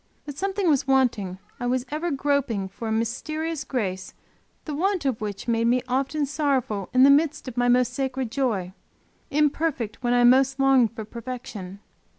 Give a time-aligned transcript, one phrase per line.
[0.25, 4.15] But something was wanting I was ever groping for a mysterious grace
[4.65, 7.93] the want of which made me often sorrowful in the very midst of my most
[7.93, 8.73] sacred joy,
[9.29, 11.81] imperfect when I most longed for perfection.